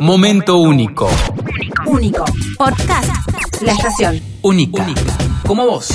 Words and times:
Momento 0.00 0.58
único. 0.58 1.08
Único. 1.86 2.24
Podcast. 2.58 3.08
La 3.60 3.72
estación. 3.72 4.20
Única. 4.42 4.86
Como 5.46 5.66
vos. 5.66 5.88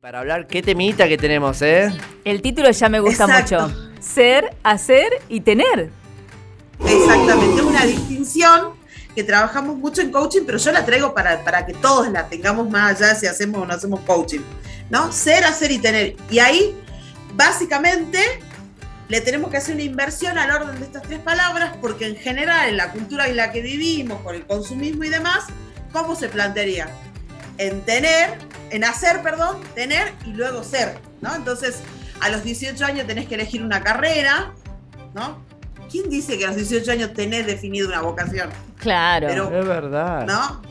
Para 0.00 0.20
hablar, 0.20 0.46
qué 0.46 0.62
temita 0.62 1.08
que 1.08 1.18
tenemos, 1.18 1.62
¿eh? 1.62 1.92
El 2.24 2.42
título 2.42 2.70
ya 2.70 2.88
me 2.88 3.00
gusta 3.00 3.24
Exacto. 3.24 3.68
mucho. 3.68 3.90
Ser, 4.00 4.56
hacer 4.62 5.12
y 5.28 5.40
tener. 5.40 5.90
Exactamente, 6.84 7.60
es 7.60 7.66
una 7.66 7.84
distinción 7.84 8.70
que 9.14 9.24
trabajamos 9.24 9.76
mucho 9.76 10.00
en 10.00 10.10
coaching, 10.10 10.42
pero 10.46 10.58
yo 10.58 10.72
la 10.72 10.84
traigo 10.84 11.14
para, 11.14 11.44
para 11.44 11.66
que 11.66 11.74
todos 11.74 12.08
la 12.10 12.28
tengamos 12.28 12.68
más 12.70 13.00
allá 13.00 13.14
si 13.14 13.26
hacemos 13.26 13.62
o 13.62 13.66
no 13.66 13.74
hacemos 13.74 14.00
coaching. 14.00 14.40
¿No? 14.90 15.12
Ser, 15.12 15.44
hacer 15.44 15.70
y 15.70 15.78
tener. 15.78 16.16
Y 16.30 16.38
ahí, 16.38 16.74
básicamente, 17.34 18.18
le 19.12 19.20
tenemos 19.20 19.50
que 19.50 19.58
hacer 19.58 19.74
una 19.74 19.82
inversión 19.84 20.38
al 20.38 20.50
orden 20.50 20.78
de 20.80 20.86
estas 20.86 21.02
tres 21.02 21.18
palabras, 21.18 21.76
porque 21.82 22.06
en 22.06 22.16
general, 22.16 22.70
en 22.70 22.78
la 22.78 22.92
cultura 22.92 23.28
en 23.28 23.36
la 23.36 23.52
que 23.52 23.60
vivimos, 23.60 24.22
con 24.22 24.34
el 24.34 24.46
consumismo 24.46 25.04
y 25.04 25.10
demás, 25.10 25.44
¿cómo 25.92 26.16
se 26.16 26.30
plantearía? 26.30 26.88
En 27.58 27.82
tener, 27.82 28.38
en 28.70 28.84
hacer, 28.84 29.20
perdón, 29.20 29.58
tener 29.74 30.14
y 30.24 30.30
luego 30.30 30.64
ser, 30.64 30.96
¿no? 31.20 31.34
Entonces, 31.34 31.80
a 32.20 32.30
los 32.30 32.42
18 32.42 32.82
años 32.86 33.06
tenés 33.06 33.26
que 33.28 33.34
elegir 33.34 33.62
una 33.62 33.82
carrera, 33.82 34.54
¿no? 35.12 35.44
¿Quién 35.90 36.08
dice 36.08 36.38
que 36.38 36.44
a 36.46 36.48
los 36.48 36.56
18 36.56 36.90
años 36.92 37.12
tenés 37.12 37.44
definido 37.46 37.88
una 37.88 38.00
vocación? 38.00 38.48
Claro. 38.78 39.26
Pero- 39.28 39.60
Es 39.60 39.66
verdad. 39.66 40.24
¿No? 40.24 40.62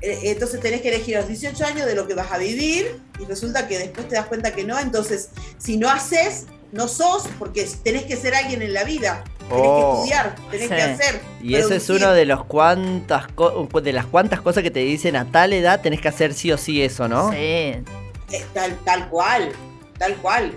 Eh, 0.00 0.30
Entonces 0.30 0.60
tenés 0.60 0.80
que 0.80 0.90
elegir 0.94 1.16
a 1.16 1.20
los 1.22 1.28
18 1.28 1.66
años 1.66 1.86
de 1.86 1.96
lo 1.96 2.06
que 2.06 2.14
vas 2.14 2.30
a 2.30 2.38
vivir 2.38 3.00
y 3.18 3.24
resulta 3.24 3.66
que 3.66 3.80
después 3.80 4.06
te 4.08 4.14
das 4.14 4.26
cuenta 4.26 4.52
que 4.54 4.62
no. 4.62 4.78
Entonces, 4.78 5.30
si 5.58 5.76
no 5.76 5.90
haces, 5.90 6.46
no 6.72 6.88
sos 6.88 7.28
porque 7.38 7.66
tenés 7.82 8.04
que 8.04 8.16
ser 8.16 8.34
alguien 8.34 8.62
en 8.62 8.74
la 8.74 8.84
vida. 8.84 9.24
Tenés 9.48 9.54
Oh. 9.64 10.02
que 10.04 10.10
estudiar, 10.10 10.34
tenés 10.50 10.68
Sí. 10.68 10.74
que 10.74 10.82
hacer. 10.82 11.20
Y 11.42 11.54
ese 11.54 11.76
es 11.76 11.88
uno 11.88 12.12
de 12.12 12.26
los 12.26 12.44
cuantas 12.44 13.24
de 13.82 13.92
las 13.92 14.04
cuantas 14.06 14.40
cosas 14.42 14.62
que 14.62 14.70
te 14.70 14.80
dicen 14.80 15.16
a 15.16 15.24
tal 15.30 15.52
edad 15.54 15.80
tenés 15.80 16.00
que 16.02 16.08
hacer 16.08 16.34
sí 16.34 16.52
o 16.52 16.58
sí 16.58 16.82
eso, 16.82 17.08
¿no? 17.08 17.30
Sí. 17.30 17.36
Eh, 17.38 17.82
tal, 18.52 18.76
tal 18.84 19.08
cual, 19.08 19.52
tal 19.98 20.16
cual. 20.16 20.52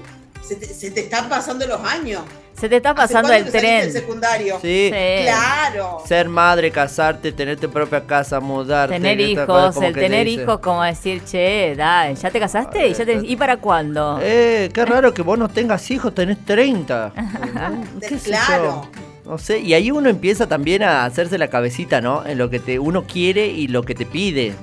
Se 0.46 0.56
te, 0.58 0.66
se 0.66 0.92
te 0.92 1.02
están 1.02 1.30
pasando 1.30 1.66
los 1.68 1.80
años. 1.82 2.24
Se 2.62 2.70
te 2.70 2.78
está 2.78 2.92
¿Hace 2.92 2.98
pasando 3.16 3.34
el 3.34 3.44
del 3.46 3.52
tren. 3.52 3.92
secundario? 3.92 4.60
Sí. 4.62 4.90
Sí. 4.94 5.24
Claro. 5.24 6.04
Ser 6.08 6.30
madre, 6.30 6.70
casarte, 6.72 7.32
tener 7.32 7.60
tu 7.60 7.70
propia 7.72 8.06
casa, 8.06 8.40
mudarte. 8.40 8.94
Tener 8.96 9.20
hijos, 9.20 9.76
el 9.78 9.94
te 9.94 10.00
tener 10.00 10.28
hijos 10.28 10.60
como 10.60 10.84
decir, 10.84 11.24
che, 11.26 11.76
da, 11.76 12.12
¿ya 12.12 12.30
te 12.30 12.40
casaste? 12.40 12.88
¿Y, 12.88 12.94
ya 12.94 13.04
te- 13.06 13.20
¿Y 13.24 13.36
para 13.36 13.58
cuándo? 13.58 14.20
Eh, 14.22 14.70
qué 14.74 14.86
raro 14.86 15.14
que 15.14 15.24
vos 15.24 15.38
no 15.40 15.50
tengas 15.50 15.90
hijos, 15.92 16.14
tenés 16.16 16.38
30. 16.46 17.12
¿no? 17.16 18.00
¿Qué 18.00 18.18
sé 18.20 18.30
yo? 18.32 18.38
Claro. 18.38 18.90
No 19.26 19.38
sé, 19.38 19.60
y 19.60 19.74
ahí 19.74 19.90
uno 19.92 20.10
empieza 20.10 20.48
también 20.48 20.84
a 20.84 21.04
hacerse 21.06 21.38
la 21.38 21.48
cabecita, 21.48 22.00
¿no? 22.02 22.26
En 22.26 22.38
lo 22.38 22.50
que 22.50 22.60
te 22.60 22.78
uno 22.80 23.06
quiere 23.06 23.48
y 23.48 23.68
lo 23.70 23.82
que 23.84 23.96
te 23.96 24.06
pide. 24.06 24.54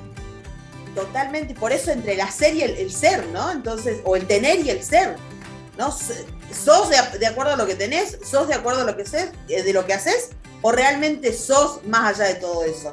Totalmente, 0.95 1.55
por 1.55 1.73
eso 1.73 1.91
entre 1.93 2.15
el 2.15 2.21
hacer 2.21 2.55
y 2.57 2.63
el, 2.63 2.71
el 2.77 2.91
ser, 2.91 3.25
¿no? 3.33 3.51
Entonces, 3.53 4.01
o 4.05 4.17
el 4.17 4.27
tener 4.27 4.61
y 4.65 4.71
el 4.71 4.83
ser, 4.83 5.17
¿no? 5.79 5.91
¿Sos 5.93 6.91
de, 6.91 7.19
de 7.19 7.27
acuerdo 7.27 7.53
a 7.53 7.57
lo 7.57 7.67
que 7.67 7.75
tenés? 7.77 8.19
¿Sos 8.29 8.49
de 8.49 8.55
acuerdo 8.55 8.83
a 8.83 8.85
lo 8.85 8.97
que 8.97 9.03
haces, 9.03 9.31
eh, 9.49 9.63
de 9.63 9.73
lo 9.73 9.87
que 9.87 9.95
haces? 9.95 10.31
¿O 10.61 10.73
realmente 10.73 11.33
sos 11.33 11.85
más 11.87 12.15
allá 12.19 12.29
de 12.35 12.41
todo 12.41 12.65
eso? 12.65 12.93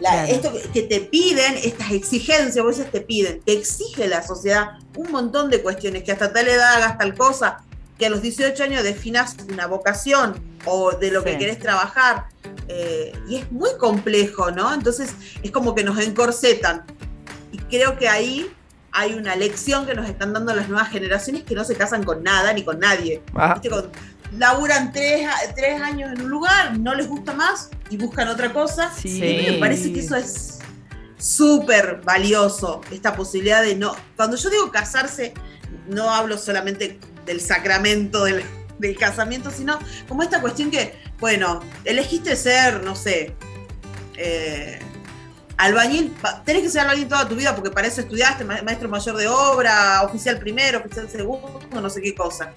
La- 0.00 0.10
Claro. 0.10 0.28
Esto 0.32 0.52
que, 0.52 0.60
que 0.70 0.82
te 0.82 1.00
piden, 1.00 1.56
estas 1.62 1.90
exigencias, 1.92 2.56
a 2.58 2.62
veces 2.66 2.90
te 2.90 3.00
piden, 3.00 3.40
te 3.42 3.52
exige 3.52 4.08
la 4.08 4.26
sociedad 4.26 4.78
un 4.96 5.10
montón 5.12 5.50
de 5.50 5.60
cuestiones, 5.62 6.02
que 6.04 6.12
hasta 6.12 6.32
tal 6.32 6.48
edad 6.48 6.74
hagas 6.76 6.98
tal 6.98 7.14
cosa, 7.14 7.58
que 7.98 8.06
a 8.06 8.10
los 8.10 8.22
18 8.22 8.62
años 8.62 8.84
definas 8.84 9.34
una 9.50 9.66
vocación 9.66 10.40
o 10.64 10.92
de 10.92 11.10
lo 11.10 11.24
que 11.24 11.36
querés 11.36 11.58
trabajar. 11.58 12.26
eh, 12.68 13.12
y 13.28 13.36
es 13.36 13.50
muy 13.52 13.70
complejo, 13.78 14.50
¿no? 14.50 14.72
Entonces 14.72 15.10
es 15.42 15.50
como 15.50 15.74
que 15.74 15.82
nos 15.84 15.98
encorsetan. 15.98 16.84
Y 17.50 17.58
creo 17.58 17.98
que 17.98 18.08
ahí 18.08 18.50
hay 18.92 19.14
una 19.14 19.36
lección 19.36 19.86
que 19.86 19.94
nos 19.94 20.08
están 20.08 20.32
dando 20.32 20.54
las 20.54 20.68
nuevas 20.68 20.90
generaciones 20.90 21.44
que 21.44 21.54
no 21.54 21.64
se 21.64 21.76
casan 21.76 22.04
con 22.04 22.22
nada 22.22 22.52
ni 22.52 22.64
con 22.64 22.78
nadie. 22.78 23.22
Ah, 23.34 23.54
¿Viste? 23.54 23.70
Con- 23.70 23.90
laburan 24.36 24.92
tres, 24.92 25.26
años 25.82 26.12
en 26.12 26.22
un 26.22 26.30
lugar, 26.30 26.78
no 26.78 26.94
les 26.94 27.08
gusta 27.08 27.32
más 27.32 27.70
y 27.90 27.96
buscan 27.96 28.28
otra 28.28 28.52
cosa. 28.52 28.92
Sí. 28.94 29.22
Y 29.24 29.52
me 29.52 29.58
parece 29.58 29.92
que 29.92 30.00
eso 30.00 30.16
es 30.16 30.58
súper 31.18 32.00
valioso, 32.04 32.80
esta 32.92 33.14
posibilidad 33.16 33.62
de 33.62 33.74
no... 33.74 33.96
Cuando 34.16 34.36
yo 34.36 34.50
digo 34.50 34.70
casarse, 34.70 35.34
no 35.88 36.14
hablo 36.14 36.38
solamente 36.38 36.98
del 37.26 37.40
sacramento 37.40 38.24
del, 38.24 38.44
del 38.78 38.96
casamiento, 38.96 39.50
sino 39.50 39.78
como 40.06 40.22
esta 40.22 40.40
cuestión 40.40 40.70
que, 40.70 40.94
bueno, 41.18 41.60
elegiste 41.84 42.36
ser, 42.36 42.84
no 42.84 42.94
sé, 42.94 43.34
eh, 44.16 44.78
albañil, 45.58 46.14
tenés 46.44 46.62
que 46.62 46.70
ser 46.70 46.82
albañil 46.82 47.08
toda 47.08 47.28
tu 47.28 47.34
vida 47.34 47.54
porque 47.54 47.70
para 47.70 47.86
eso 47.86 48.00
estudiaste, 48.00 48.44
ma- 48.44 48.62
maestro 48.62 48.88
mayor 48.88 49.16
de 49.16 49.28
obra, 49.28 50.02
oficial 50.02 50.38
primero, 50.38 50.78
oficial 50.78 51.08
segundo, 51.10 51.60
no 51.70 51.90
sé 51.90 52.00
qué 52.00 52.14
cosa. 52.14 52.52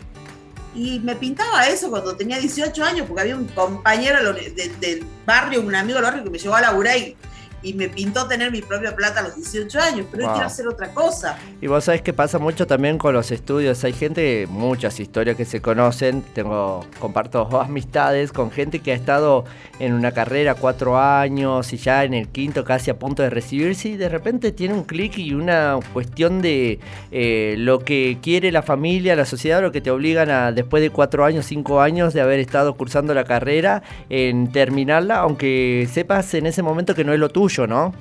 Y 0.74 1.00
me 1.00 1.16
pintaba 1.16 1.68
eso 1.68 1.90
cuando 1.90 2.16
tenía 2.16 2.40
18 2.40 2.84
años, 2.86 3.06
porque 3.08 3.22
había 3.24 3.36
un 3.36 3.48
compañero 3.48 4.18
de 4.20 4.24
la 4.24 4.30
uni- 4.30 4.50
de- 4.56 4.70
del 4.80 5.06
barrio, 5.26 5.60
un 5.62 5.76
amigo 5.76 5.96
del 5.98 6.06
barrio 6.06 6.24
que 6.24 6.30
me 6.30 6.38
llevó 6.38 6.56
a 6.56 6.62
laburar 6.62 6.98
y, 6.98 7.18
y 7.64 7.74
me 7.74 7.90
pintó 7.90 8.28
tener 8.28 8.52
mi 8.52 8.62
propia 8.62 8.96
plata 8.96 9.20
a 9.20 9.24
los 9.24 9.36
18 9.36 9.80
años, 9.80 10.08
pero 10.12 10.24
Wow. 10.24 10.30
hoy 10.32 10.34
quiero 10.36 10.48
hacer 10.48 10.68
otra 10.68 10.94
cosa. 10.94 11.38
Y 11.62 11.68
vos 11.68 11.84
sabés 11.84 12.02
que 12.02 12.14
pasa 12.14 12.40
mucho 12.40 12.66
también 12.68 12.98
con 12.98 13.14
los 13.14 13.32
estudios. 13.32 13.84
Hay 13.84 13.94
gente, 13.94 14.48
muchas 14.50 15.00
historias 15.00 15.36
que 15.38 15.46
se 15.46 15.62
conocen. 15.62 16.22
Tengo, 16.34 16.86
comparto 17.00 17.48
amistades 17.62 18.32
con 18.32 18.52
gente 18.52 18.80
que 18.80 18.92
ha 18.92 18.96
estado 18.96 19.46
en 19.80 19.94
una 19.94 20.12
carrera 20.12 20.56
cuatro 20.56 20.98
años 21.00 21.72
y 21.74 21.78
ya 21.78 22.04
en 22.04 22.14
el 22.14 22.28
quinto 22.30 22.64
casi 22.64 22.90
a 22.92 22.98
punto 23.00 23.24
de 23.24 23.30
recibirse 23.30 23.90
y 23.90 23.98
de 23.98 24.10
repente 24.10 24.52
tiene 24.52 24.74
un 24.74 24.84
clic 24.84 25.18
y 25.18 25.34
una 25.34 25.80
cuestión 25.94 26.42
de 26.42 26.80
eh, 27.12 27.56
lo 27.58 27.80
que 27.80 28.18
quiere 28.22 28.52
la 28.52 28.62
familia, 28.62 29.16
la 29.16 29.26
sociedad, 29.26 29.62
lo 29.62 29.72
que 29.72 29.82
te 29.82 29.92
obligan 29.92 30.30
a 30.30 30.52
después 30.52 30.82
de 30.82 30.90
cuatro 30.90 31.26
años, 31.26 31.46
cinco 31.46 31.82
años 31.82 32.14
de 32.14 32.22
haber 32.22 32.40
estado 32.40 32.76
cursando 32.76 33.14
la 33.14 33.24
carrera, 33.24 33.82
en 34.10 34.52
terminarla, 34.52 35.18
aunque 35.18 35.88
sepas 35.92 36.34
en 36.34 36.46
ese 36.46 36.62
momento 36.64 36.94
que 36.96 37.04
no 37.04 37.14
es 37.14 37.20
lo 37.20 37.30
tuyo, 37.30 37.51
¿no? 37.60 37.94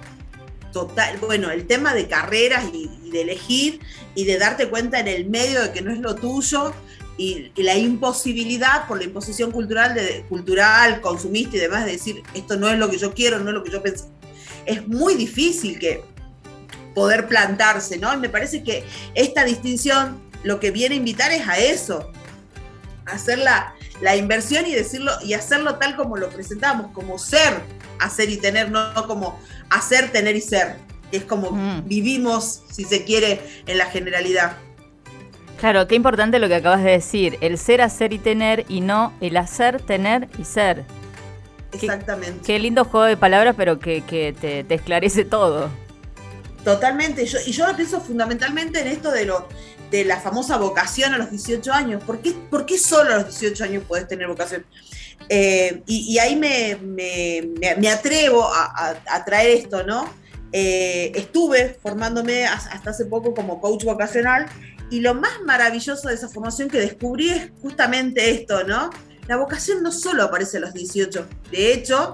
Total, 0.72 1.18
bueno, 1.18 1.50
el 1.50 1.66
tema 1.66 1.94
de 1.94 2.06
carreras 2.06 2.64
y, 2.72 2.88
de 3.10 3.22
elegir 3.22 3.80
y 4.14 4.24
de 4.24 4.38
darte 4.38 4.68
cuenta 4.68 5.00
en 5.00 5.08
el 5.08 5.28
medio 5.28 5.62
de 5.62 5.72
que 5.72 5.82
no 5.82 5.90
es 5.90 5.98
lo 5.98 6.14
tuyo 6.14 6.72
y, 7.18 7.50
la 7.56 7.76
imposibilidad 7.76 8.86
por 8.86 8.98
la 8.98 9.04
imposición 9.04 9.50
cultural, 9.50 9.94
de, 9.94 10.24
cultural, 10.28 11.00
consumista 11.00 11.56
y 11.56 11.60
demás, 11.60 11.84
de 11.84 11.92
decir 11.92 12.22
esto 12.34 12.56
no 12.56 12.68
es 12.68 12.78
lo 12.78 12.88
que 12.88 12.98
yo 12.98 13.12
quiero, 13.12 13.40
no 13.40 13.48
es 13.48 13.54
lo 13.54 13.64
que 13.64 13.72
yo 13.72 13.82
pensé. 13.82 14.04
Es 14.64 14.86
muy 14.86 15.14
difícil 15.14 15.78
que 15.78 16.04
poder 16.94 17.26
plantarse, 17.26 17.98
¿no? 17.98 18.16
Me 18.16 18.28
parece 18.28 18.62
que 18.62 18.84
esta 19.14 19.44
distinción 19.44 20.20
lo 20.44 20.60
que 20.60 20.70
viene 20.70 20.94
a 20.94 20.98
invitar 20.98 21.32
es 21.32 21.46
a 21.48 21.58
eso, 21.58 22.12
hacer 23.06 23.38
la, 23.38 23.74
la 24.00 24.16
inversión 24.16 24.66
y 24.66 24.74
decirlo 24.74 25.12
y 25.22 25.34
hacerlo 25.34 25.76
tal 25.76 25.96
como 25.96 26.16
lo 26.16 26.30
presentamos, 26.30 26.92
como 26.92 27.18
ser, 27.18 27.60
hacer 28.00 28.28
y 28.30 28.36
tener, 28.38 28.70
no 28.70 28.92
como 29.06 29.38
hacer, 29.70 30.10
tener 30.12 30.36
y 30.36 30.40
ser, 30.40 30.76
que 31.10 31.18
es 31.18 31.24
como 31.24 31.52
Mm. 31.52 31.86
vivimos, 31.86 32.62
si 32.70 32.84
se 32.84 33.04
quiere, 33.04 33.40
en 33.66 33.78
la 33.78 33.86
generalidad. 33.86 34.56
Claro, 35.58 35.86
qué 35.86 35.94
importante 35.94 36.38
lo 36.38 36.48
que 36.48 36.54
acabas 36.54 36.82
de 36.82 36.92
decir. 36.92 37.36
El 37.42 37.58
ser, 37.58 37.82
hacer 37.82 38.12
y 38.14 38.18
tener 38.18 38.64
y 38.68 38.80
no 38.80 39.12
el 39.20 39.36
hacer, 39.36 39.82
tener 39.82 40.28
y 40.38 40.44
ser. 40.44 40.84
Qué- 41.70 41.76
Exactamente. 41.86 42.40
Qué 42.44 42.58
lindo 42.58 42.84
juego 42.84 43.04
de 43.06 43.16
palabras, 43.16 43.54
pero 43.56 43.78
que, 43.78 44.02
que 44.02 44.34
te, 44.40 44.64
te 44.64 44.74
esclarece 44.74 45.24
todo. 45.24 45.68
Totalmente. 46.64 47.24
Yo, 47.26 47.38
y 47.46 47.52
yo 47.52 47.66
lo 47.66 47.76
pienso 47.76 48.00
fundamentalmente 48.00 48.80
en 48.80 48.88
esto 48.88 49.10
de 49.10 49.24
lo 49.26 49.48
de 49.90 50.04
la 50.04 50.20
famosa 50.20 50.56
vocación 50.56 51.14
a 51.14 51.18
los 51.18 51.30
18 51.30 51.72
años. 51.72 52.02
¿Por 52.04 52.20
qué, 52.20 52.32
por 52.48 52.64
qué 52.64 52.78
solo 52.78 53.12
a 53.12 53.16
los 53.18 53.26
18 53.40 53.64
años 53.64 53.82
puedes 53.88 54.06
tener 54.06 54.28
vocación? 54.28 54.64
Eh, 55.28 55.82
y, 55.86 56.18
ahí 56.18 56.34
me, 56.36 56.76
me- 56.82 57.48
me- 57.78 57.88
atrevo 57.88 58.44
a, 58.52 59.24
traer 59.24 59.58
esto, 59.58 59.84
¿no? 59.84 60.12
Eh, 60.52 61.12
estuve 61.14 61.78
formándome 61.80 62.46
has- 62.46 62.66
hasta 62.66 62.90
hace 62.90 63.04
poco 63.04 63.32
como 63.34 63.60
coach 63.60 63.84
vocacional 63.84 64.46
y 64.90 65.00
lo 65.00 65.14
más 65.14 65.40
maravilloso 65.44 66.08
de 66.08 66.14
esa 66.14 66.28
formación 66.28 66.68
que 66.68 66.78
descubrí 66.78 67.30
es 67.30 67.50
justamente 67.62 68.30
esto, 68.30 68.64
¿no? 68.64 68.90
La 69.28 69.36
vocación 69.36 69.82
no 69.84 69.92
solo 69.92 70.24
aparece 70.24 70.56
a 70.56 70.60
los 70.60 70.72
18. 70.74 71.28
De 71.52 71.72
hecho, 71.72 72.12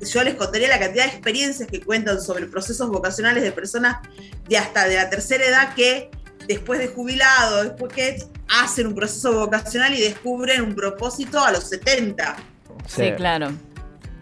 yo 0.00 0.22
les 0.22 0.34
contaría 0.34 0.68
la 0.68 0.78
cantidad 0.78 1.04
de 1.06 1.10
experiencias 1.10 1.68
que 1.68 1.80
cuentan 1.80 2.20
sobre 2.20 2.46
procesos 2.46 2.88
vocacionales 2.90 3.42
de 3.42 3.50
personas 3.50 3.96
de 4.48 4.56
hasta 4.58 4.86
de 4.86 4.94
la 4.94 5.10
tercera 5.10 5.44
edad 5.44 5.74
que 5.74 6.10
después 6.46 6.78
de 6.78 6.88
jubilado, 6.88 7.64
después 7.64 7.92
que 7.92 8.16
hacen 8.62 8.88
un 8.88 8.94
proceso 8.94 9.32
vocacional 9.40 9.94
y 9.94 10.00
descubren 10.00 10.62
un 10.62 10.74
propósito 10.74 11.40
a 11.44 11.50
los 11.52 11.64
70. 11.68 12.36
Sí, 12.86 13.10
claro. 13.16 13.48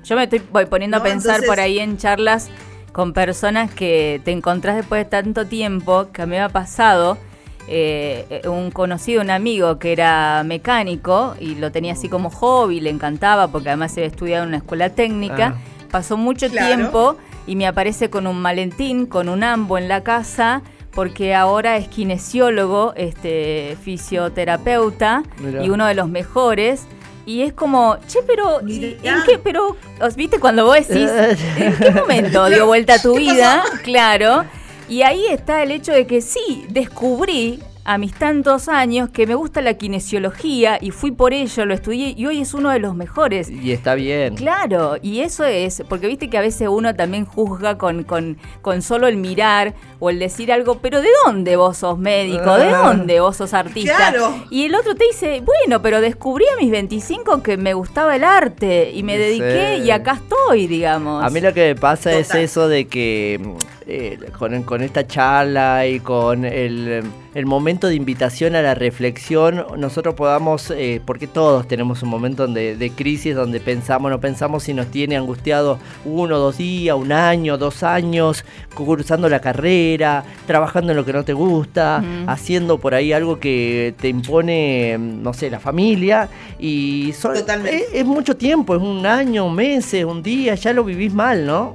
Yo 0.05 0.17
me 0.17 0.25
estoy 0.25 0.43
voy 0.53 0.67
poniendo 0.67 0.99
No, 0.99 1.03
a 1.03 1.07
pensar 1.07 1.37
entonces- 1.37 1.49
por 1.49 1.61
ahí 1.61 1.79
en 1.79 1.97
charlas 1.99 2.49
con 2.93 3.13
personas 3.13 3.71
que 3.73 4.21
te 4.25 4.31
encontrás 4.31 4.77
después 4.77 5.05
de 5.05 5.11
tanto 5.11 5.47
tiempo, 5.47 6.09
que 6.13 6.23
a 6.23 6.27
mí 6.27 6.31
me 6.33 6.41
ha 6.41 6.49
pasado, 6.49 7.19
eh, 7.67 8.43
un 8.47 8.71
conocido, 8.71 9.21
un 9.23 9.31
amigo 9.31 9.79
que 9.79 9.93
era 9.93 10.43
mecánico 10.45 11.35
y 11.41 11.55
lo 11.57 11.73
tenía 11.73 11.95
así 11.95 12.09
como 12.09 12.31
hobby, 12.31 12.81
le 12.81 12.91
encantaba 12.91 13.49
porque 13.49 13.71
además 13.71 13.93
se 13.93 14.01
había 14.01 14.09
estudiado 14.11 14.43
en 14.45 14.49
una 14.49 14.59
escuela 14.59 14.91
técnica. 14.91 15.55
Ah. 15.57 15.89
Pasó 15.91 16.17
mucho 16.17 16.49
Claro. 16.51 16.67
tiempo 16.77 17.17
y 17.47 17.57
me 17.57 17.67
aparece 17.67 18.11
con 18.11 18.27
un 18.27 18.41
malentín, 18.41 19.07
con 19.07 19.29
un 19.29 19.43
ambo 19.43 19.79
en 19.79 19.89
la 19.89 20.03
casa, 20.03 20.63
porque 20.95 21.35
ahora 21.35 21.77
es 21.77 21.89
kinesiólogo, 21.89 22.93
este, 22.97 23.77
fisioterapeuta 23.83 25.23
Mirá. 25.39 25.65
y 25.65 25.71
uno 25.71 25.87
de 25.87 25.95
los 25.95 26.09
mejores. 26.09 26.87
Y 27.27 27.43
es 27.43 27.53
como, 27.55 27.97
che, 28.07 28.19
pero, 28.27 28.61
¿y- 28.67 28.99
Mirá. 29.03 29.17
¿en 29.17 29.23
qué? 29.25 29.39
Pero, 29.39 29.77
os- 30.01 30.15
¿viste 30.17 30.39
cuando 30.39 30.67
vos 30.67 30.77
decís, 30.77 31.11
¿en 31.57 31.77
qué 31.79 31.91
momento 31.91 32.47
dio 32.51 32.67
vuelta 32.67 33.01
tu 33.01 33.15
¿Qué 33.15 33.21
vida? 33.21 33.63
Claro. 33.83 34.45
Y 34.89 35.03
ahí 35.03 35.25
está 35.31 35.63
el 35.63 35.71
hecho 35.71 35.93
de 35.93 36.07
que 36.07 36.21
sí, 36.21 36.67
descubrí 36.69 37.61
a 37.87 37.99
mis 37.99 38.15
tantos 38.15 38.69
años 38.69 39.11
que 39.11 39.27
me 39.27 39.35
gusta 39.35 39.61
la 39.61 39.75
kinesiología 39.75 40.79
y 40.81 40.91
fui 40.91 41.11
por 41.11 41.35
ello, 41.35 41.67
lo 41.67 41.75
estudié 41.75 42.15
y 42.17 42.25
hoy 42.27 42.41
es 42.41 42.55
uno 42.55 42.71
de 42.71 42.79
los 42.79 42.95
mejores. 42.95 43.51
Y 43.51 43.73
está 43.73 43.95
bien. 43.95 44.37
Claro, 44.37 44.97
y 45.03 45.21
eso 45.21 45.45
es, 45.45 45.83
porque 45.89 46.07
viste 46.07 46.31
que 46.31 46.39
a 46.39 46.41
veces 46.41 46.69
uno 46.71 46.95
también 46.95 47.27
juzga 47.27 47.77
con, 47.77 48.05
con, 48.05 48.39
con 48.63 48.81
solo 48.81 49.07
el 49.07 49.19
mirar 49.19 49.75
o 50.01 50.09
el 50.09 50.19
decir 50.19 50.51
algo, 50.51 50.79
pero 50.79 51.03
¿de 51.03 51.09
dónde 51.27 51.57
vos 51.57 51.77
sos 51.79 51.99
médico? 51.99 52.57
¿De 52.57 52.65
Ah. 52.69 52.85
dónde 52.89 53.21
vos 53.21 53.37
sos 53.37 53.53
artista? 53.53 53.97
Claro. 53.97 54.35
Y 54.51 54.65
el 54.65 54.75
otro 54.75 54.95
te 54.95 55.05
dice, 55.05 55.43
bueno, 55.43 55.83
pero 55.83 56.01
descubrí 56.01 56.45
a 56.55 56.61
mis 56.61 56.71
25 56.71 57.43
que 57.43 57.57
me 57.59 57.75
gustaba 57.75 58.17
el 58.17 58.25
arte 58.25 58.91
y 58.95 59.03
me 59.03 59.15
Sí. 59.17 59.19
dediqué 59.41 59.79
y 59.85 59.91
acá 59.91 60.13
estoy, 60.23 60.67
digamos. 60.67 61.23
A 61.23 61.29
mí 61.29 61.41
lo 61.41 61.53
que 61.53 61.75
me 61.75 61.75
pasa 61.77 62.13
es 62.13 62.35
eso 62.35 62.67
de 62.69 62.87
que 62.87 63.39
mm, 63.43 63.51
eh, 63.87 64.19
con, 64.39 64.63
con 64.63 64.81
esta 64.83 65.07
charla 65.07 65.87
y 65.87 66.01
con 66.01 66.45
el, 66.47 67.05
el 67.35 67.47
momento 67.47 67.89
de 67.89 67.97
invitación 67.97 68.55
a 68.55 68.63
la 68.63 68.75
reflexión, 68.75 69.67
nosotros 69.77 70.15
podamos, 70.15 70.71
eh, 70.71 71.01
porque 71.05 71.27
todos 71.27 71.67
tenemos 71.67 72.03
un 72.03 72.09
momento 72.09 72.47
de, 72.47 72.77
de 72.77 72.91
crisis 72.91 73.35
donde 73.35 73.59
pensamos, 73.61 74.11
no 74.11 74.21
pensamos 74.21 74.63
si 74.63 74.73
nos 74.75 74.87
tiene 74.89 75.17
angustiado 75.17 75.79
uno, 76.05 76.39
dos 76.39 76.59
días, 76.59 76.97
un 76.97 77.11
año, 77.11 77.59
dos 77.59 77.83
años, 77.83 78.45
cursando 78.75 79.29
la 79.29 79.41
carrera, 79.41 80.25
trabajando 80.47 80.93
en 80.93 80.97
lo 80.97 81.05
que 81.05 81.13
no 81.13 81.25
te 81.25 81.33
gusta, 81.33 82.05
haciendo 82.27 82.79
por 82.79 82.95
ahí 82.95 83.13
algo 83.13 83.41
que 83.41 83.95
te 84.01 84.09
impone, 84.09 84.97
no 84.99 85.35
sé, 85.35 85.51
la 85.51 85.59
familia. 85.61 86.29
Y 86.61 87.13
son- 87.19 87.35
Totalmente. 87.35 87.77
es, 87.79 87.85
es 87.95 88.05
mucho 88.05 88.37
tiempo, 88.37 88.77
es 88.77 88.83
un 88.83 89.05
año, 89.07 89.49
meses, 89.51 90.05
un 90.05 90.23
día, 90.23 90.55
ya 90.55 90.73
lo 90.73 90.85
vivís 90.85 91.13
mal, 91.13 91.45
¿no? 91.47 91.75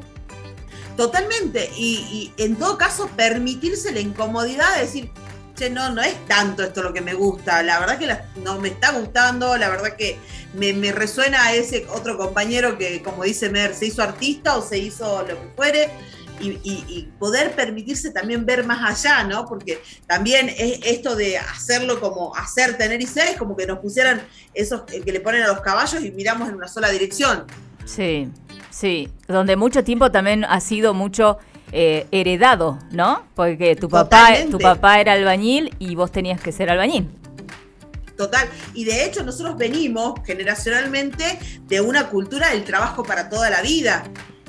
Totalmente. 0.96 1.70
Y, 1.78 2.32
y 2.38 2.44
en 2.44 2.56
todo 2.56 2.78
caso, 2.78 3.10
permitirse 3.16 3.92
la 3.94 4.00
incomodidad 4.02 4.76
de 4.76 4.82
decir, 4.82 5.10
no, 5.68 5.90
no 5.92 6.02
es 6.02 6.16
tanto 6.28 6.64
esto 6.64 6.84
lo 6.84 6.94
que 6.94 7.02
me 7.02 7.14
gusta. 7.14 7.64
La 7.64 7.80
verdad 7.80 7.98
que 7.98 8.16
no 8.42 8.60
me 8.60 8.70
está 8.70 8.92
gustando, 8.92 9.58
la 9.58 9.70
verdad 9.70 9.96
que 9.98 10.18
me, 10.54 10.92
resuena 10.92 11.46
a 11.46 11.54
ese 11.54 11.88
otro 11.90 12.18
compañero 12.18 12.78
que, 12.78 13.02
como 13.02 13.24
dice 13.24 13.50
Mer, 13.50 13.74
se 13.74 13.88
hizo 13.88 14.04
artista 14.04 14.58
o 14.58 14.62
se 14.62 14.78
hizo 14.78 15.22
lo 15.24 15.28
que 15.28 15.50
fuere. 15.56 15.90
Y, 16.42 16.52
y- 16.64 17.10
poder 17.20 17.54
permitirse 17.54 18.12
también 18.12 18.46
ver 18.46 18.66
más 18.66 19.04
allá, 19.04 19.26
¿no? 19.26 19.46
Porque 19.46 19.84
también 20.08 20.48
es 20.48 20.80
esto 20.86 21.18
de 21.18 21.38
hacerlo 21.38 22.00
como 22.00 22.34
hacer, 22.34 22.78
tener 22.78 23.02
y 23.02 23.08
ser, 23.08 23.28
es 23.28 23.36
como 23.36 23.58
que 23.58 23.68
nos 23.68 23.80
pusieran 23.80 24.22
esos 24.54 24.84
que 24.84 25.12
le 25.12 25.20
ponen 25.20 25.44
a 25.44 25.48
los 25.48 25.60
caballos 25.60 26.02
y 26.02 26.12
miramos 26.12 26.48
en 26.48 26.56
una 26.56 26.70
sola 26.70 26.90
dirección. 26.92 27.46
Sí, 27.84 28.30
sí, 28.70 29.10
donde 29.28 29.58
mucho 29.58 29.84
tiempo 29.84 30.12
también 30.12 30.46
ha 30.46 30.62
sido 30.62 30.94
mucho 30.94 31.40
eh, 31.72 32.08
heredado, 32.12 32.80
¿no? 32.92 33.24
Porque 33.36 33.76
tu 33.76 33.90
papá, 33.90 34.30
tu 34.50 34.58
papá 34.60 35.00
era 35.00 35.14
albañil 35.14 35.74
y 35.80 35.96
vos 35.96 36.12
tenías 36.12 36.42
que 36.42 36.52
ser 36.52 36.70
albañil. 36.70 37.08
Total. 38.18 38.50
Y 38.74 38.84
de 38.84 39.06
hecho 39.06 39.24
nosotros 39.24 39.58
venimos 39.58 40.20
generacionalmente 40.26 41.40
de 41.68 41.82
una 41.82 42.08
cultura 42.08 42.50
del 42.50 42.64
trabajo 42.66 43.04
para 43.04 43.30
toda 43.30 43.50
la 43.50 43.62
vida. 43.62 44.04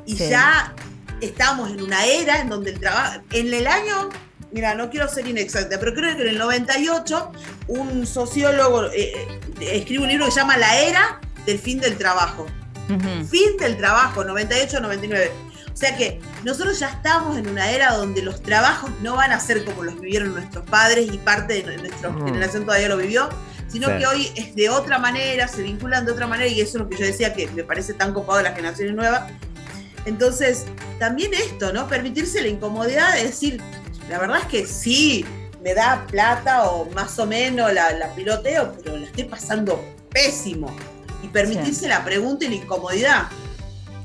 Y 0.07 0.17
Sí. 0.17 0.29
ya 0.29 0.75
estamos 1.21 1.71
en 1.71 1.83
una 1.83 2.05
era 2.05 2.41
en 2.41 2.49
donde 2.49 2.71
el 2.73 2.81
trabajo, 2.81 3.21
en 3.31 3.53
el 3.55 3.67
año, 3.69 4.09
mira, 4.51 4.75
no 4.75 4.91
quiero 4.91 5.07
ser 5.09 5.29
inexacta, 5.29 5.79
pero 5.79 5.95
creo 5.95 6.17
que 6.17 6.23
en 6.23 6.29
el 6.31 6.39
98 6.39 7.31
un 7.69 8.07
sociólogo 8.07 8.87
eh, 8.87 9.13
eh, 9.61 9.77
escribe 9.77 10.03
un 10.03 10.09
libro 10.09 10.25
que 10.25 10.33
se 10.33 10.41
llama 10.41 10.57
La 10.57 10.81
era 10.81 11.21
del 11.47 11.59
fin 11.59 11.79
del 11.79 11.97
trabajo. 11.97 12.47
Fin 13.31 13.57
del 13.61 13.77
trabajo, 13.77 14.25
98-99. 14.25 15.31
O 15.81 15.83
sea 15.83 15.97
que 15.97 16.21
nosotros 16.45 16.79
ya 16.79 16.91
estamos 16.91 17.39
en 17.39 17.49
una 17.49 17.71
era 17.71 17.95
donde 17.95 18.21
los 18.21 18.43
trabajos 18.43 18.91
no 19.01 19.17
van 19.17 19.33
a 19.33 19.41
ser 19.41 19.65
como 19.65 19.83
los 19.83 19.99
vivieron 19.99 20.35
nuestros 20.35 20.63
padres 20.69 21.09
y 21.11 21.17
parte 21.17 21.63
de 21.63 21.79
nuestra 21.79 22.11
Mm. 22.11 22.27
generación 22.27 22.67
todavía 22.67 22.91
lo 22.91 22.99
vivió, 22.99 23.31
sino 23.67 23.89
Sí. 23.89 23.95
que 23.99 24.07
hoy 24.07 24.31
es 24.37 24.55
de 24.55 24.69
otra 24.69 24.99
manera, 24.99 25.49
se 25.49 25.63
vinculan 25.63 26.05
de 26.05 26.13
otra 26.13 26.27
manera 26.27 26.49
y 26.51 26.61
eso 26.61 26.77
es 26.77 26.83
lo 26.85 26.89
que 26.91 26.99
yo 26.99 27.07
decía 27.07 27.33
que 27.33 27.47
me 27.53 27.65
parece 27.65 27.95
tan 27.95 28.13
copado 28.13 28.37
de 28.37 28.45
las 28.45 28.55
generaciones 28.57 28.95
nuevas. 28.95 29.33
Entonces, 30.05 30.67
también 30.99 31.33
esto, 31.33 31.73
¿no? 31.73 31.89
Permitirse 31.89 32.43
la 32.43 32.49
incomodidad 32.49 33.15
de 33.15 33.23
decir, 33.25 33.63
la 34.11 34.19
verdad 34.19 34.41
es 34.41 34.47
que 34.49 34.67
sí, 34.67 35.25
me 35.65 35.73
da 35.73 36.05
plata 36.11 36.65
o 36.65 36.91
más 36.91 37.19
o 37.19 37.25
menos 37.25 37.73
la, 37.73 37.93
la 37.93 38.15
piloteo, 38.15 38.75
pero 38.85 38.99
la 38.99 39.07
estoy 39.07 39.25
pasando 39.25 39.83
pésimo. 40.11 40.77
Y 41.23 41.29
permitirse 41.29 41.89
la 41.89 42.05
pregunta 42.05 42.45
y 42.45 42.49
la 42.49 42.55
incomodidad. 42.57 43.29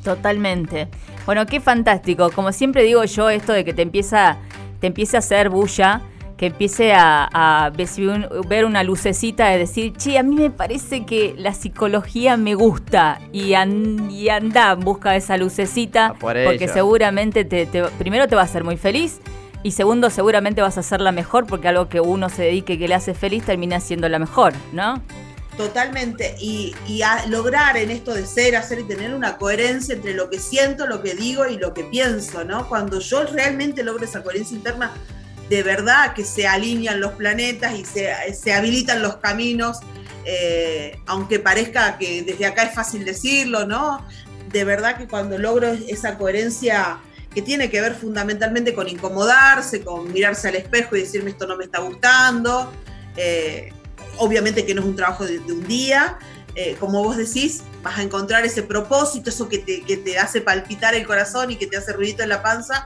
Totalmente. 0.06 0.88
Bueno, 1.26 1.46
qué 1.46 1.60
fantástico. 1.60 2.30
Como 2.32 2.52
siempre 2.52 2.84
digo 2.84 3.04
yo, 3.04 3.30
esto 3.30 3.54
de 3.54 3.66
que 3.66 3.74
te 3.74 3.82
empieza, 3.82 4.38
te 4.80 4.88
empiece 4.88 5.16
a 5.18 5.20
hacer 5.20 5.50
bulla, 5.50 6.02
que 6.38 6.48
empiece 6.48 6.94
a, 6.94 7.28
a 7.34 7.72
ver 8.48 8.66
una 8.66 8.84
lucecita 8.84 9.48
de 9.48 9.58
decir, 9.58 9.94
che, 9.94 10.18
a 10.20 10.24
mí 10.24 10.36
me 10.36 10.52
parece 10.52 11.06
que 11.06 11.34
la 11.38 11.54
psicología 11.54 12.36
me 12.38 12.54
gusta 12.56 13.20
y, 13.32 13.54
an- 13.54 14.12
y 14.12 14.30
anda 14.30 14.72
en 14.74 14.82
busca 14.82 15.12
de 15.12 15.18
esa 15.18 15.38
lucecita, 15.38 16.08
Ah, 16.08 16.14
por 16.20 16.36
porque 16.44 16.68
seguramente 16.74 17.46
te, 17.46 17.66
te- 17.66 17.84
primero 17.98 18.28
te 18.28 18.36
va 18.36 18.42
a 18.42 18.46
hacer 18.46 18.64
muy 18.66 18.76
feliz 18.78 19.22
y 19.64 19.72
segundo 19.72 20.10
seguramente 20.10 20.62
vas 20.62 20.76
a 20.78 20.82
hacerla 20.82 21.12
mejor 21.14 21.48
porque 21.48 21.70
algo 21.70 21.88
que 21.90 22.02
uno 22.02 22.28
se 22.30 22.44
dedique 22.44 22.78
que 22.78 22.88
le 22.88 22.96
hace 22.96 23.14
feliz 23.14 23.44
termina 23.46 23.80
siendo 23.80 24.08
la 24.10 24.20
mejor, 24.20 24.54
¿no? 24.74 25.02
Totalmente. 25.58 26.36
Y, 26.40 26.76
y 26.88 27.02
a 27.02 27.26
lograr 27.28 27.78
en 27.78 27.92
esto 27.92 28.14
de 28.14 28.26
ser, 28.26 28.56
hacer 28.56 28.80
y 28.80 28.84
tener 28.84 29.14
una 29.14 29.38
coherencia 29.38 29.96
entre 29.96 30.14
lo 30.14 30.30
que 30.30 30.40
siento, 30.40 30.86
lo 30.86 31.02
que 31.02 31.16
digo 31.16 31.48
y 31.48 31.58
lo 31.58 31.74
que 31.74 31.86
pienso, 31.86 32.44
¿no? 32.44 32.68
Cuando 32.68 33.00
yo 33.00 33.24
realmente 33.26 33.84
logro 33.84 34.04
esa 34.04 34.22
coherencia 34.22 34.56
interna, 34.56 34.92
de 35.50 35.64
verdad 35.64 36.14
que 36.14 36.26
se 36.26 36.48
alinean 36.48 37.00
los 37.00 37.14
planetas 37.14 37.78
y 37.78 37.86
se, 37.86 38.12
se 38.34 38.54
habilitan 38.54 39.02
los 39.02 39.18
caminos, 39.18 39.80
eh, 40.26 41.00
aunque 41.06 41.40
parezca 41.40 41.98
que 41.98 42.24
desde 42.24 42.46
acá 42.48 42.64
es 42.64 42.74
fácil 42.74 43.06
decirlo, 43.06 43.66
¿no? 43.66 44.06
De 44.52 44.64
verdad 44.64 44.98
que 44.98 45.08
cuando 45.08 45.38
logro 45.38 45.72
esa 45.88 46.18
coherencia 46.18 47.00
que 47.34 47.42
tiene 47.42 47.70
que 47.70 47.80
ver 47.80 47.96
fundamentalmente 47.96 48.74
con 48.74 48.88
incomodarse, 48.88 49.84
con 49.84 50.12
mirarse 50.12 50.48
al 50.48 50.56
espejo 50.56 50.96
y 50.96 51.02
decirme 51.02 51.32
esto 51.32 51.46
no 51.46 51.58
me 51.58 51.66
está 51.66 51.80
gustando, 51.80 52.72
eh, 53.18 53.72
obviamente 54.18 54.66
que 54.66 54.74
no 54.74 54.82
es 54.82 54.88
un 54.88 54.96
trabajo 54.96 55.26
de, 55.26 55.40
de 55.40 55.54
un 55.54 55.68
día, 55.68 56.18
eh, 56.56 56.76
como 56.80 57.04
vos 57.04 57.18
decís, 57.18 57.62
vas 57.84 57.98
a 58.00 58.04
encontrar 58.04 58.46
ese 58.46 58.64
propósito, 58.64 59.30
eso 59.30 59.50
que 59.50 59.60
te, 59.60 59.82
que 59.82 59.98
te 59.98 60.18
hace 60.18 60.42
palpitar 60.42 60.96
el 60.96 61.06
corazón 61.06 61.52
y 61.52 61.58
que 61.58 61.68
te 61.68 61.78
hace 61.78 61.92
ruidito 61.94 62.24
en 62.24 62.30
la 62.30 62.42
panza, 62.42 62.86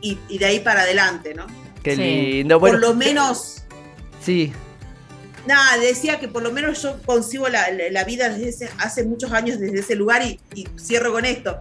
y, 0.00 0.18
y 0.28 0.38
de 0.38 0.44
ahí 0.46 0.60
para 0.60 0.82
adelante, 0.82 1.34
¿no? 1.34 1.46
Qué 1.82 1.96
Sí. 1.96 2.02
lindo. 2.02 2.58
Bueno, 2.60 2.78
por 2.78 2.88
lo 2.88 2.94
menos, 2.94 3.62
Sí, 4.22 4.52
nada, 5.46 5.76
decía 5.78 6.18
que 6.20 6.28
por 6.28 6.42
lo 6.42 6.50
menos 6.52 6.80
yo 6.82 6.96
concibo 7.04 7.48
la, 7.48 7.70
la- 7.70 7.90
la 7.90 8.04
vida 8.04 8.28
desde 8.30 8.48
ese- 8.48 8.70
hace 8.78 9.04
muchos 9.04 9.32
años 9.32 9.58
desde 9.58 9.80
ese 9.80 9.94
lugar 9.94 10.22
y, 10.22 10.40
y 10.54 10.66
cierro 10.78 11.12
con 11.12 11.24
esto. 11.24 11.58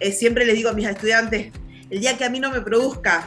Eh, 0.00 0.12
siempre 0.12 0.44
les 0.46 0.54
digo 0.54 0.70
a 0.70 0.72
mis 0.72 0.86
estudiantes, 0.88 1.52
el 1.90 2.00
día 2.00 2.16
que 2.16 2.24
a 2.24 2.30
mí 2.30 2.40
no 2.40 2.50
me 2.50 2.60
produzca 2.60 3.26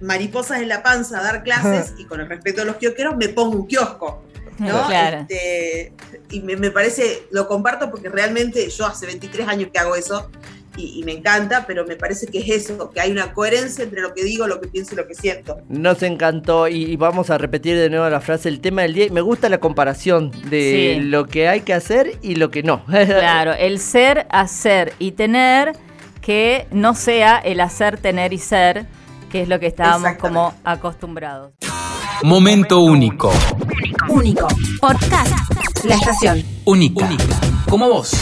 mariposas 0.00 0.60
en 0.60 0.68
la 0.68 0.82
panza 0.82 1.22
dar 1.22 1.42
clases, 1.42 1.94
y 1.98 2.04
con 2.04 2.20
el 2.20 2.28
respeto 2.28 2.60
de 2.60 2.66
los 2.66 2.76
kiosqueros, 2.76 3.16
me 3.16 3.28
pongo 3.28 3.56
un 3.56 3.66
kiosco. 3.66 4.24
¿No? 4.62 4.86
Claro. 4.86 5.26
Este, 5.28 5.92
y 6.30 6.40
me, 6.40 6.56
me 6.56 6.70
parece, 6.70 7.24
lo 7.30 7.46
comparto 7.46 7.90
porque 7.90 8.08
realmente 8.08 8.68
yo 8.70 8.86
hace 8.86 9.06
23 9.06 9.46
años 9.48 9.70
que 9.72 9.78
hago 9.78 9.94
eso 9.96 10.30
y, 10.76 10.98
y 11.00 11.02
me 11.04 11.12
encanta, 11.12 11.64
pero 11.66 11.84
me 11.86 11.96
parece 11.96 12.26
que 12.28 12.38
es 12.38 12.48
eso, 12.48 12.90
que 12.90 13.00
hay 13.00 13.10
una 13.10 13.34
coherencia 13.34 13.84
entre 13.84 14.00
lo 14.00 14.14
que 14.14 14.24
digo, 14.24 14.46
lo 14.46 14.58
que 14.58 14.68
pienso 14.68 14.94
y 14.94 14.96
lo 14.96 15.06
que 15.06 15.14
siento. 15.14 15.58
nos 15.68 16.02
encantó 16.02 16.66
y, 16.68 16.84
y 16.84 16.96
vamos 16.96 17.28
a 17.28 17.36
repetir 17.36 17.76
de 17.76 17.90
nuevo 17.90 18.08
la 18.08 18.20
frase, 18.20 18.48
el 18.48 18.60
tema 18.60 18.80
del 18.82 18.94
día. 18.94 19.04
y 19.06 19.10
Me 19.10 19.20
gusta 19.20 19.50
la 19.50 19.58
comparación 19.58 20.30
de 20.48 20.94
Sí. 20.96 21.00
lo 21.00 21.26
que 21.26 21.48
hay 21.48 21.60
que 21.60 21.74
hacer 21.74 22.16
y 22.22 22.36
lo 22.36 22.50
que 22.50 22.62
no. 22.62 22.84
Claro, 22.86 23.52
el 23.52 23.78
ser, 23.80 24.26
hacer 24.30 24.94
y 24.98 25.12
tener 25.12 25.72
que 26.22 26.66
no 26.70 26.94
sea 26.94 27.38
el 27.38 27.60
hacer, 27.60 27.98
tener 27.98 28.32
y 28.32 28.38
ser, 28.38 28.86
que 29.30 29.42
es 29.42 29.48
lo 29.48 29.58
que 29.60 29.66
estábamos 29.66 30.12
como 30.18 30.54
acostumbrados. 30.64 31.52
Momento 32.22 32.78
único 32.80 33.32
único. 34.12 34.46
Podcast. 34.80 35.32
La 35.84 35.94
estación. 35.94 36.44
Única. 36.64 37.04
Única. 37.06 37.40
Como 37.68 37.88
vos. 37.88 38.12